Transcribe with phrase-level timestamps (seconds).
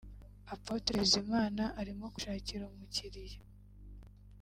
[0.53, 3.41] Apotre Bizimana arimo kubishakira umukiriya